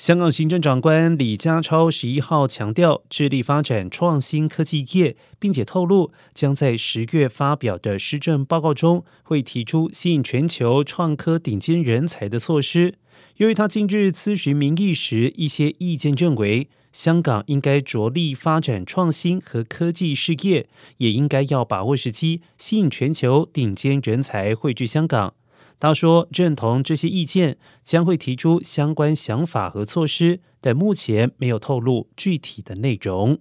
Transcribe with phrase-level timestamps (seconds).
[0.00, 12.94] 香港行政长官李家超十一号强调，致力发展创新科技业，并且透露将在十月发表的施政报告中，会提出吸引全球创科顶尖人才的措施。
[13.36, 25.34] 由于他近日咨询民意时，一些意见认为，香港应该着力发展创新和科技事业，也应该要把握时机，吸引全球顶尖人才汇聚香港。
[25.80, 33.40] 他说：“认同这些意见，将会提出相关想法和措施，但目前没有透露具体的内容。”